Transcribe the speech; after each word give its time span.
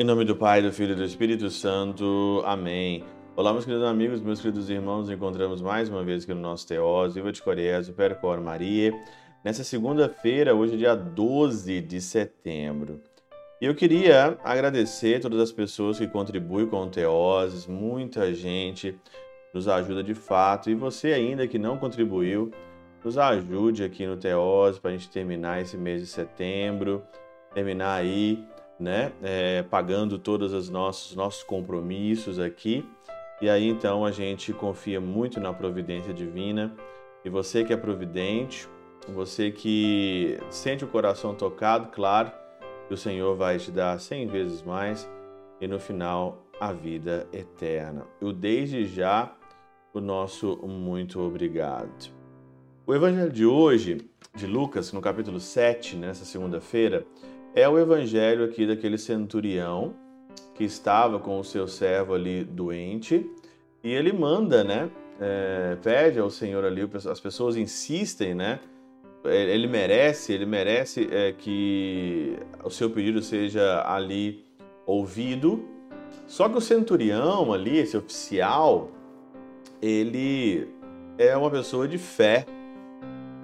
Em 0.00 0.04
nome 0.04 0.24
do 0.24 0.36
Pai, 0.36 0.62
do 0.62 0.72
Filho 0.72 0.92
e 0.92 0.94
do 0.94 1.02
Espírito 1.02 1.50
Santo. 1.50 2.40
Amém. 2.46 3.02
Olá, 3.34 3.52
meus 3.52 3.64
queridos 3.64 3.84
amigos, 3.84 4.20
meus 4.20 4.40
queridos 4.40 4.70
irmãos, 4.70 5.00
nos 5.00 5.10
encontramos 5.10 5.60
mais 5.60 5.88
uma 5.88 6.04
vez 6.04 6.22
aqui 6.22 6.32
no 6.32 6.40
nosso 6.40 6.68
Teós, 6.68 7.16
Viva 7.16 7.32
de 7.32 7.42
Corés, 7.42 7.90
Percor 7.90 8.40
Maria, 8.40 8.92
nessa 9.44 9.64
segunda-feira, 9.64 10.54
hoje 10.54 10.76
dia 10.76 10.94
12 10.94 11.80
de 11.80 12.00
setembro. 12.00 13.00
E 13.60 13.66
eu 13.66 13.74
queria 13.74 14.38
agradecer 14.44 15.18
todas 15.18 15.40
as 15.40 15.50
pessoas 15.50 15.98
que 15.98 16.06
contribuem 16.06 16.68
com 16.68 16.84
o 16.84 16.88
Teoses, 16.88 17.66
muita 17.66 18.32
gente 18.32 18.96
nos 19.58 19.68
ajuda 19.68 20.02
de 20.02 20.14
fato, 20.14 20.70
e 20.70 20.74
você 20.74 21.12
ainda 21.12 21.46
que 21.46 21.58
não 21.58 21.76
contribuiu, 21.76 22.50
nos 23.04 23.18
ajude 23.18 23.82
aqui 23.82 24.06
no 24.06 24.16
Teose 24.16 24.80
para 24.80 24.90
a 24.90 24.94
gente 24.94 25.10
terminar 25.10 25.60
esse 25.60 25.76
mês 25.76 26.00
de 26.00 26.06
setembro, 26.06 27.02
terminar 27.52 27.94
aí 27.94 28.46
né? 28.78 29.12
É, 29.22 29.62
pagando 29.64 30.18
todos 30.18 30.52
os 30.52 30.70
nossos, 30.70 31.16
nossos 31.16 31.42
compromissos 31.42 32.38
aqui. 32.38 32.88
E 33.40 33.50
aí 33.50 33.68
então 33.68 34.04
a 34.04 34.10
gente 34.10 34.52
confia 34.52 35.00
muito 35.00 35.40
na 35.40 35.52
providência 35.52 36.14
divina. 36.14 36.74
E 37.24 37.28
você 37.28 37.64
que 37.64 37.72
é 37.72 37.76
providente, 37.76 38.68
você 39.08 39.50
que 39.50 40.38
sente 40.50 40.84
o 40.84 40.88
coração 40.88 41.34
tocado, 41.34 41.88
claro, 41.88 42.30
que 42.86 42.94
o 42.94 42.96
Senhor 42.96 43.36
vai 43.36 43.58
te 43.58 43.70
dar 43.70 43.98
cem 43.98 44.26
vezes 44.26 44.62
mais 44.62 45.08
e 45.60 45.66
no 45.66 45.80
final 45.80 46.46
a 46.60 46.72
vida 46.72 47.26
eterna. 47.32 48.06
O 48.20 48.32
desde 48.32 48.84
já 48.84 49.32
o 49.98 50.00
nosso 50.00 50.56
muito 50.66 51.20
obrigado. 51.20 52.10
O 52.86 52.94
evangelho 52.94 53.30
de 53.30 53.44
hoje, 53.44 53.98
de 54.34 54.46
Lucas, 54.46 54.92
no 54.92 55.00
capítulo 55.00 55.40
7, 55.40 55.96
nessa 55.96 56.24
segunda-feira, 56.24 57.04
é 57.54 57.68
o 57.68 57.78
evangelho 57.78 58.44
aqui 58.44 58.66
daquele 58.66 58.96
centurião 58.96 59.94
que 60.54 60.64
estava 60.64 61.18
com 61.18 61.38
o 61.38 61.44
seu 61.44 61.66
servo 61.66 62.14
ali 62.14 62.44
doente 62.44 63.28
e 63.82 63.92
ele 63.92 64.12
manda, 64.12 64.62
né? 64.64 64.90
É, 65.20 65.76
pede 65.82 66.18
ao 66.18 66.30
Senhor 66.30 66.64
ali, 66.64 66.88
as 67.10 67.20
pessoas 67.20 67.56
insistem, 67.56 68.34
né? 68.34 68.60
Ele 69.24 69.66
merece, 69.66 70.32
ele 70.32 70.46
merece 70.46 71.08
é, 71.10 71.32
que 71.32 72.38
o 72.64 72.70
seu 72.70 72.88
pedido 72.88 73.20
seja 73.20 73.82
ali 73.84 74.44
ouvido. 74.86 75.64
Só 76.26 76.48
que 76.48 76.56
o 76.56 76.60
centurião 76.60 77.52
ali, 77.52 77.78
esse 77.78 77.96
oficial, 77.96 78.92
ele 79.80 80.68
é 81.16 81.36
uma 81.36 81.50
pessoa 81.50 81.86
de 81.86 81.98
fé. 81.98 82.46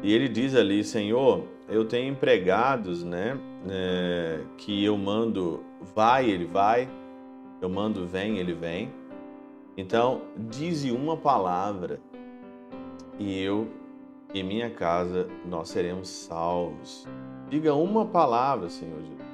E 0.02 0.12
ele 0.12 0.28
diz 0.28 0.54
ali, 0.54 0.84
Senhor, 0.84 1.44
eu 1.68 1.84
tenho 1.84 2.12
empregados, 2.12 3.02
né? 3.02 3.38
É, 3.68 4.40
que 4.58 4.84
eu 4.84 4.98
mando 4.98 5.62
vai, 5.94 6.28
ele 6.28 6.44
vai, 6.44 6.88
eu 7.60 7.68
mando 7.68 8.06
vem, 8.06 8.38
ele 8.38 8.52
vem. 8.52 8.92
Então, 9.76 10.22
dize 10.36 10.90
uma 10.90 11.16
palavra 11.16 11.98
e 13.18 13.40
eu 13.40 13.66
e 14.34 14.42
minha 14.42 14.70
casa 14.70 15.26
nós 15.46 15.70
seremos 15.70 16.08
salvos. 16.08 17.06
Diga 17.48 17.74
uma 17.74 18.04
palavra, 18.04 18.68
Senhor 18.68 19.00
Jesus, 19.00 19.24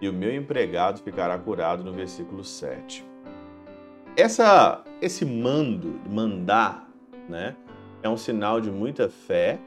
e 0.00 0.08
o 0.08 0.12
meu 0.12 0.34
empregado 0.34 1.00
ficará 1.00 1.38
curado 1.38 1.82
no 1.82 1.92
versículo 1.92 2.44
7. 2.44 3.11
Essa, 4.16 4.84
esse 5.00 5.24
mando, 5.24 6.00
mandar, 6.08 6.88
né, 7.28 7.56
é 8.02 8.08
um 8.08 8.16
sinal 8.16 8.60
de 8.60 8.70
muita 8.70 9.08
fé 9.08 9.58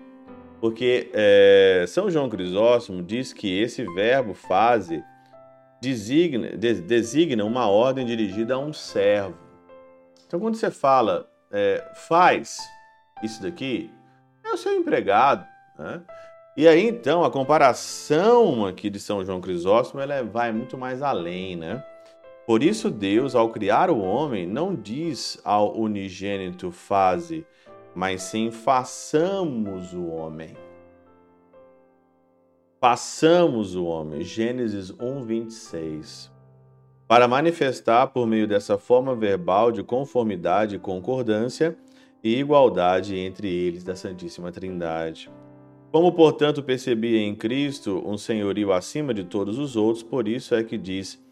porque 0.66 1.12
é, 1.14 1.86
São 1.88 2.10
João 2.10 2.30
Crisóstomo 2.30 3.04
diz 3.04 3.34
que 3.34 3.60
esse 3.60 3.84
verbo 3.94 4.34
fase 4.34 5.04
designa, 5.82 6.58
designa 6.58 7.44
uma 7.44 7.68
ordem 7.68 8.06
dirigida 8.06 8.56
a 8.56 8.58
um 8.58 8.74
servo. 8.74 9.38
Então, 10.26 10.40
quando 10.40 10.56
você 10.56 10.72
fala 10.72 11.30
é, 11.52 11.84
faz 11.94 12.60
isso 13.22 13.44
daqui, 13.44 13.92
é 14.44 14.50
o 14.50 14.58
seu 14.58 14.74
empregado. 14.74 15.46
Né? 15.78 16.02
E 16.58 16.68
aí, 16.68 16.88
então, 16.88 17.24
a 17.24 17.30
comparação 17.30 18.66
aqui 18.66 18.90
de 18.90 19.00
São 19.00 19.24
João 19.24 19.42
Crisóstomo 19.42 20.02
ela 20.02 20.24
vai 20.24 20.52
muito 20.52 20.78
mais 20.78 21.02
além, 21.02 21.56
né? 21.56 21.84
Por 22.46 22.62
isso, 22.62 22.92
Deus, 22.92 23.34
ao 23.34 23.50
criar 23.50 23.90
o 23.90 24.00
homem, 24.00 24.46
não 24.46 24.76
diz 24.76 25.42
ao 25.44 25.76
unigênito 25.76 26.72
fase, 26.72 27.46
mas 27.96 28.22
sim 28.22 28.52
façamos 28.52 29.94
o 29.94 30.06
homem. 30.06 30.56
Façamos 32.80 33.76
o 33.76 33.86
homem. 33.86 34.22
Gênesis 34.22 34.92
1, 34.92 35.24
26. 35.24 36.32
Para 37.08 37.28
manifestar 37.28 38.08
por 38.08 38.28
meio 38.28 38.48
dessa 38.48 38.78
forma 38.78 39.16
verbal 39.16 39.72
de 39.72 39.82
conformidade, 39.82 40.78
concordância 40.78 41.76
e 42.24 42.40
igualdade 42.40 43.16
entre 43.16 43.48
eles 43.48 43.84
da 43.84 43.96
Santíssima 43.96 44.52
Trindade. 44.52 45.32
Como, 45.92 46.12
portanto, 46.12 46.62
percebi 46.62 47.18
em 47.18 47.34
Cristo 47.34 48.04
um 48.06 48.18
senhorio 48.18 48.72
acima 48.74 49.14
de 49.14 49.24
todos 49.24 49.58
os 49.58 49.76
outros, 49.76 50.04
por 50.04 50.28
isso 50.28 50.54
é 50.54 50.64
que 50.64 50.78
diz: 50.78 51.25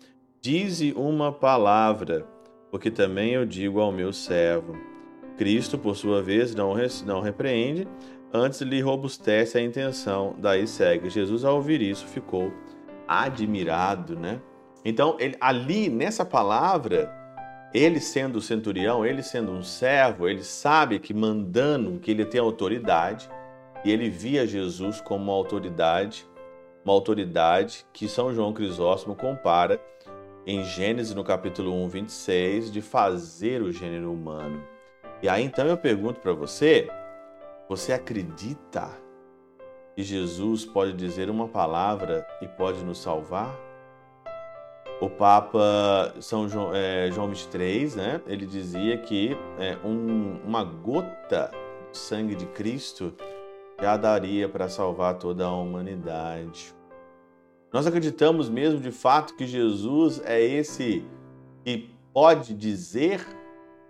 Dize 0.45 0.91
uma 0.97 1.31
palavra, 1.31 2.27
porque 2.69 2.91
também 2.91 3.31
eu 3.31 3.45
digo 3.45 3.79
ao 3.79 3.93
meu 3.93 4.11
servo 4.11 4.75
Cristo, 5.37 5.77
por 5.77 5.95
sua 5.95 6.21
vez, 6.21 6.53
não, 6.53 6.75
não 7.05 7.21
repreende, 7.21 7.87
antes 8.33 8.59
lhe 8.59 8.81
robustece 8.81 9.57
a 9.57 9.61
intenção, 9.61 10.35
daí 10.37 10.67
segue. 10.67 11.09
Jesus, 11.09 11.45
ao 11.45 11.55
ouvir 11.55 11.81
isso, 11.81 12.05
ficou 12.05 12.51
admirado, 13.07 14.19
né? 14.19 14.41
Então, 14.83 15.15
ele, 15.17 15.37
ali 15.39 15.87
nessa 15.87 16.25
palavra, 16.25 17.09
ele 17.73 18.01
sendo 18.01 18.41
centurião, 18.41 19.05
ele 19.05 19.23
sendo 19.23 19.49
um 19.49 19.63
servo, 19.63 20.27
ele 20.27 20.43
sabe 20.43 20.99
que 20.99 21.13
mandando, 21.13 22.01
que 22.01 22.11
ele 22.11 22.25
tem 22.25 22.41
autoridade, 22.41 23.29
e 23.85 23.89
ele 23.89 24.09
via 24.09 24.45
Jesus 24.45 24.99
como 24.99 25.23
uma 25.23 25.33
autoridade, 25.33 26.27
uma 26.83 26.93
autoridade 26.93 27.85
que 27.93 28.09
São 28.09 28.33
João 28.35 28.51
Crisóstomo 28.51 29.15
compara 29.15 29.79
em 30.45 30.63
Gênesis, 30.63 31.15
no 31.15 31.23
capítulo 31.23 31.73
1, 31.85 31.87
26, 31.87 32.71
de 32.71 32.81
fazer 32.81 33.61
o 33.61 33.71
gênero 33.71 34.11
humano. 34.11 34.63
E 35.21 35.29
aí 35.29 35.43
então 35.43 35.65
eu 35.65 35.77
pergunto 35.77 36.19
para 36.19 36.33
você: 36.33 36.89
você 37.69 37.93
acredita 37.93 38.89
que 39.95 40.03
Jesus 40.03 40.65
pode 40.65 40.93
dizer 40.93 41.29
uma 41.29 41.47
palavra 41.47 42.27
e 42.41 42.47
pode 42.47 42.83
nos 42.83 42.99
salvar? 42.99 43.57
O 44.99 45.09
Papa 45.09 46.13
São 46.21 46.47
João, 46.47 46.73
é, 46.73 47.11
João 47.11 47.27
23, 47.27 47.95
né? 47.95 48.21
Ele 48.27 48.45
dizia 48.45 48.97
que 48.97 49.35
é, 49.59 49.77
um, 49.85 50.39
uma 50.45 50.63
gota 50.63 51.51
de 51.91 51.97
sangue 51.97 52.35
de 52.35 52.45
Cristo 52.47 53.13
já 53.81 53.97
daria 53.97 54.47
para 54.47 54.69
salvar 54.69 55.17
toda 55.17 55.45
a 55.45 55.51
humanidade. 55.51 56.73
Nós 57.73 57.88
acreditamos 57.88 58.51
mesmo 58.51 58.79
de 58.79 58.91
fato 58.91 59.35
que 59.35 59.47
Jesus 59.47 60.22
é 60.25 60.39
esse 60.39 61.03
que 61.66 61.89
pode 62.13 62.53
dizer 62.53 63.25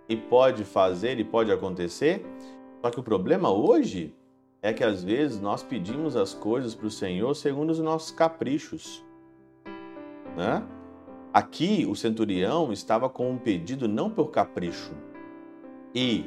e 0.08 0.16
pode 0.16 0.64
fazer 0.64 1.20
e 1.20 1.24
pode 1.26 1.52
acontecer. 1.52 2.26
Só 2.82 2.90
que 2.90 3.02
o 3.02 3.04
problema 3.04 3.52
hoje 3.52 4.16
é 4.62 4.72
que 4.72 4.86
às 4.86 5.04
vezes 5.04 5.42
nós 5.42 5.62
pedimos 5.62 6.16
as 6.16 6.34
coisas 6.34 6.74
para 6.74 6.88
o 6.88 6.92
Senhor 6.92 7.36
segundo 7.36 7.72
os 7.72 7.80
nossos 7.80 8.12
caprichos. 8.12 9.04
Né? 10.38 10.64
Aqui 11.34 11.86
o 11.86 11.94
centurião 11.94 12.72
estava 12.72 13.10
com 13.10 13.32
um 13.32 13.38
pedido 13.38 13.90
não 13.90 14.10
por 14.10 14.32
capricho. 14.32 14.94
E 15.94 16.26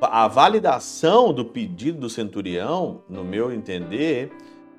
a 0.00 0.26
validação 0.26 1.34
do 1.34 1.44
pedido 1.44 2.00
do 2.00 2.08
centurião, 2.08 3.02
no 3.10 3.22
meu 3.22 3.52
entender, 3.52 4.32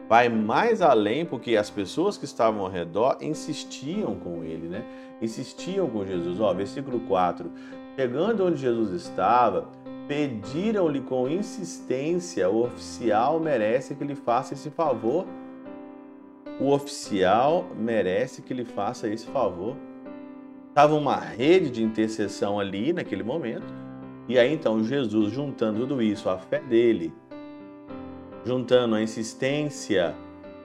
vai 0.07 0.29
mais 0.29 0.81
além 0.81 1.25
porque 1.25 1.55
as 1.55 1.69
pessoas 1.69 2.17
que 2.17 2.25
estavam 2.25 2.61
ao 2.61 2.69
redor 2.69 3.17
insistiam 3.21 4.15
com 4.15 4.43
ele, 4.43 4.67
né? 4.67 4.83
Insistiam 5.21 5.89
com 5.89 6.05
Jesus. 6.05 6.39
Ó, 6.39 6.53
versículo 6.53 6.99
4. 7.01 7.49
Chegando 7.95 8.45
onde 8.45 8.57
Jesus 8.57 8.91
estava, 8.91 9.69
pediram-lhe 10.07 11.01
com 11.01 11.29
insistência: 11.29 12.49
o 12.49 12.63
oficial 12.65 13.39
merece 13.39 13.95
que 13.95 14.03
lhe 14.03 14.15
faça 14.15 14.53
esse 14.53 14.69
favor. 14.69 15.25
O 16.59 16.71
oficial 16.71 17.65
merece 17.75 18.41
que 18.41 18.53
lhe 18.53 18.65
faça 18.65 19.07
esse 19.07 19.25
favor. 19.27 19.75
Estava 20.69 20.95
uma 20.95 21.15
rede 21.15 21.69
de 21.69 21.83
intercessão 21.83 22.59
ali 22.59 22.93
naquele 22.93 23.23
momento. 23.23 23.73
E 24.27 24.39
aí 24.39 24.53
então 24.53 24.83
Jesus, 24.83 25.31
juntando 25.33 25.81
tudo 25.81 26.01
isso, 26.01 26.29
a 26.29 26.37
fé 26.37 26.59
dele, 26.59 27.13
juntando 28.45 28.95
a 28.95 29.01
insistência 29.01 30.15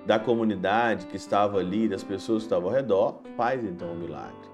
da 0.04 0.19
comunidade 0.19 1.06
que 1.06 1.16
estava 1.16 1.58
ali, 1.58 1.88
das 1.88 2.02
pessoas 2.02 2.42
que 2.42 2.46
estavam 2.46 2.69
ao 2.69 2.75
redor, 2.75 3.20
faz 3.36 3.62
então 3.62 3.88
o 3.88 3.92
um 3.92 3.98
milagre. 3.98 4.48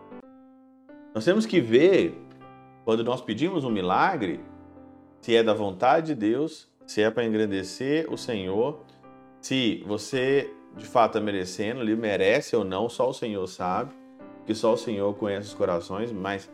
Nós 1.14 1.24
temos 1.24 1.46
que 1.46 1.60
ver 1.60 2.20
quando 2.84 3.04
nós 3.04 3.20
pedimos 3.20 3.64
um 3.64 3.70
milagre, 3.70 4.40
se 5.20 5.34
é 5.34 5.42
da 5.42 5.54
vontade 5.54 6.08
de 6.08 6.14
Deus, 6.14 6.68
se 6.86 7.02
é 7.02 7.10
para 7.10 7.24
engrandecer 7.24 8.12
o 8.12 8.18
Senhor, 8.18 8.80
se 9.40 9.82
você 9.86 10.52
de 10.76 10.84
fato 10.84 11.16
está 11.16 11.20
merecendo, 11.20 11.80
ele 11.80 11.94
merece 11.94 12.56
ou 12.56 12.64
não, 12.64 12.88
só 12.88 13.08
o 13.08 13.14
Senhor 13.14 13.46
sabe, 13.46 13.94
que 14.44 14.54
só 14.54 14.74
o 14.74 14.76
Senhor 14.76 15.14
conhece 15.14 15.48
os 15.48 15.54
corações, 15.54 16.12
mas 16.12 16.50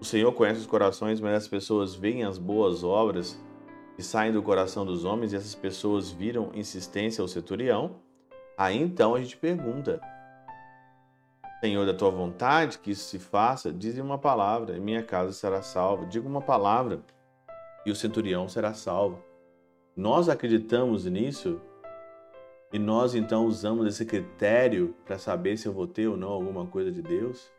o 0.00 0.04
Senhor 0.04 0.32
conhece 0.32 0.60
os 0.60 0.66
corações, 0.66 1.20
mas 1.20 1.34
as 1.34 1.48
pessoas 1.48 1.94
veem 1.94 2.24
as 2.24 2.38
boas 2.38 2.82
obras 2.84 3.40
que 3.96 4.02
saem 4.02 4.32
do 4.32 4.42
coração 4.42 4.84
dos 4.84 5.04
homens 5.04 5.32
e 5.32 5.36
essas 5.36 5.54
pessoas 5.54 6.10
viram 6.10 6.50
insistência 6.54 7.22
ao 7.22 7.28
centurião. 7.28 7.96
Aí 8.56 8.80
então 8.80 9.14
a 9.14 9.20
gente 9.20 9.36
pergunta: 9.36 10.00
Senhor, 11.60 11.86
da 11.86 11.94
tua 11.94 12.10
vontade 12.10 12.78
que 12.78 12.90
isso 12.90 13.08
se 13.08 13.18
faça, 13.18 13.72
diz 13.72 13.98
uma 13.98 14.18
palavra, 14.18 14.76
e 14.76 14.80
minha 14.80 15.02
casa 15.02 15.32
será 15.32 15.62
salva. 15.62 16.06
Diga 16.06 16.28
uma 16.28 16.42
palavra, 16.42 17.00
e 17.84 17.90
o 17.90 17.96
centurião 17.96 18.48
será 18.48 18.74
salvo. 18.74 19.18
Nós 19.96 20.28
acreditamos 20.28 21.06
nisso 21.06 21.58
e 22.72 22.78
nós 22.78 23.14
então 23.14 23.46
usamos 23.46 23.86
esse 23.86 24.04
critério 24.04 24.94
para 25.06 25.18
saber 25.18 25.56
se 25.56 25.66
eu 25.66 25.72
vou 25.72 25.86
ter 25.86 26.08
ou 26.08 26.16
não 26.16 26.28
alguma 26.28 26.66
coisa 26.66 26.92
de 26.92 27.00
Deus. 27.00 27.50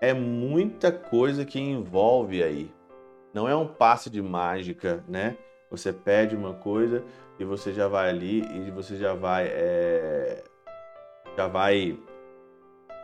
É 0.00 0.12
muita 0.12 0.90
coisa 0.90 1.44
que 1.44 1.60
envolve 1.60 2.42
aí. 2.42 2.74
Não 3.36 3.46
é 3.46 3.54
um 3.54 3.68
passe 3.68 4.08
de 4.08 4.22
mágica, 4.22 5.04
né? 5.06 5.36
Você 5.70 5.92
pede 5.92 6.34
uma 6.34 6.54
coisa 6.54 7.04
e 7.38 7.44
você 7.44 7.70
já 7.70 7.86
vai 7.86 8.08
ali 8.08 8.40
e 8.40 8.70
você 8.70 8.96
já 8.96 9.12
vai 9.12 9.46
é... 9.46 10.42
já 11.36 11.46
vai 11.46 11.98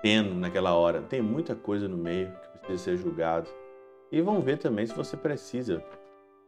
tendo 0.00 0.34
naquela 0.34 0.74
hora. 0.74 1.02
Tem 1.02 1.20
muita 1.20 1.54
coisa 1.54 1.86
no 1.86 1.98
meio 1.98 2.32
que 2.50 2.60
precisa 2.60 2.82
ser 2.82 2.96
julgado. 2.96 3.50
E 4.10 4.22
vamos 4.22 4.42
ver 4.42 4.56
também 4.56 4.86
se 4.86 4.94
você 4.94 5.18
precisa. 5.18 5.84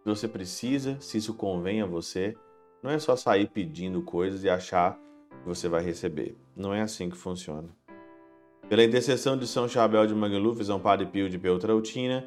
Se 0.02 0.06
você 0.08 0.26
precisa, 0.26 0.96
se 0.98 1.18
isso 1.18 1.34
convém 1.34 1.82
a 1.82 1.86
você. 1.86 2.34
Não 2.82 2.90
é 2.90 2.98
só 2.98 3.14
sair 3.14 3.50
pedindo 3.50 4.00
coisas 4.00 4.44
e 4.44 4.48
achar 4.48 4.98
que 5.28 5.46
você 5.46 5.68
vai 5.68 5.82
receber. 5.82 6.38
Não 6.56 6.72
é 6.72 6.80
assim 6.80 7.10
que 7.10 7.18
funciona. 7.18 7.68
Pela 8.66 8.82
intercessão 8.82 9.36
de 9.36 9.46
São 9.46 9.68
Chabel 9.68 10.06
de 10.06 10.14
Mangluf, 10.14 10.64
São 10.64 10.80
Padre 10.80 11.04
Pio 11.04 11.28
de 11.28 11.38
Peltrautina, 11.38 12.26